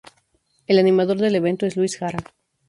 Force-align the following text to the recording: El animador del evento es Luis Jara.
El 0.65 0.79
animador 0.79 1.17
del 1.19 1.35
evento 1.35 1.67
es 1.67 1.77
Luis 1.77 1.95
Jara. 1.99 2.17